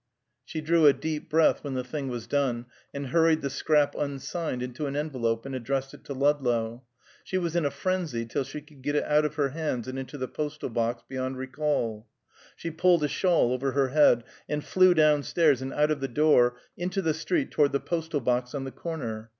[0.43, 4.63] She drew a deep breath when the thing was done, and hurried the scrap unsigned
[4.63, 6.81] into an envelope and addressed it to Ludlow.
[7.23, 9.99] She was in a frenzy till she could get it out of her hands and
[9.99, 12.07] into the postal box beyond recall.
[12.55, 16.07] She pulled a shawl over her head and flew down stairs and out of the
[16.07, 19.29] door into the street toward the postal box on the corner.